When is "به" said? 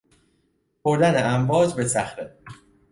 1.73-1.87